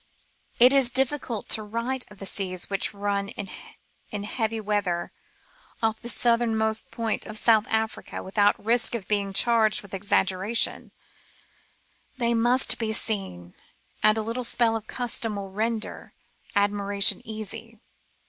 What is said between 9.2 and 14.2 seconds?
charged with exaggeration; they must be seen, and